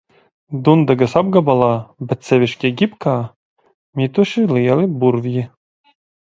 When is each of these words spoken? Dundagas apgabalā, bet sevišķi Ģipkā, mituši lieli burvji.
Dundagas 0.69 1.13
apgabalā, 1.21 1.67
bet 2.13 2.25
sevišķi 2.31 2.73
Ģipkā, 2.81 3.15
mituši 4.03 4.49
lieli 4.57 4.93
burvji. 5.05 5.49